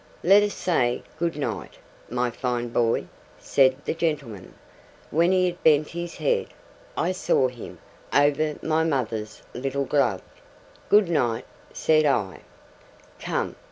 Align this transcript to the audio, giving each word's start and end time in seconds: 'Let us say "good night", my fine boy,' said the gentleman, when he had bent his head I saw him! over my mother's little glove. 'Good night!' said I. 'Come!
'Let 0.23 0.41
us 0.41 0.55
say 0.55 1.03
"good 1.19 1.35
night", 1.35 1.75
my 2.09 2.31
fine 2.31 2.69
boy,' 2.69 3.05
said 3.37 3.75
the 3.85 3.93
gentleman, 3.93 4.55
when 5.11 5.31
he 5.31 5.45
had 5.45 5.61
bent 5.63 5.89
his 5.89 6.15
head 6.15 6.47
I 6.97 7.11
saw 7.11 7.49
him! 7.49 7.77
over 8.11 8.55
my 8.63 8.83
mother's 8.83 9.43
little 9.53 9.85
glove. 9.85 10.23
'Good 10.89 11.07
night!' 11.07 11.45
said 11.71 12.05
I. 12.07 12.39
'Come! 13.19 13.55